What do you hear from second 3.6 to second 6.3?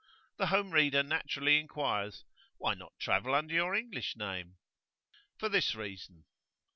English name? For this reason.